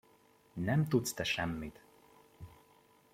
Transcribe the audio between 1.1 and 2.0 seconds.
te semmit!